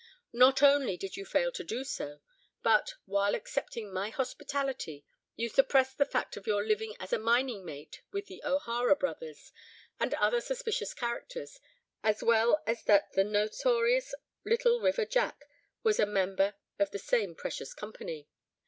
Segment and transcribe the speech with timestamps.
[0.33, 2.21] Not only did you fail to do so,
[2.63, 7.63] but, while accepting my hospitality, you suppressed the fact of your living as a mining
[7.63, 9.51] mate with the O'Hara brothers,
[9.99, 11.59] and other suspicious characters,
[12.01, 15.47] as well as that the notorious 'Little River Jack'
[15.83, 18.27] was a member of the same precious company.